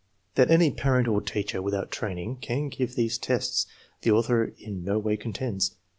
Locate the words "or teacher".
1.07-1.61